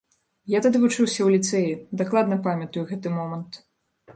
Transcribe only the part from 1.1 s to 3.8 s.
ў ліцэі, дакладна памятаю гэты момант.